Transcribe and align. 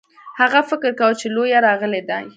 هغه 0.39 0.59
فکر 0.69 0.91
کاوه 0.99 1.17
چې 1.19 1.27
لیوه 1.35 1.59
راغلی 1.67 2.01
دی. 2.09 2.25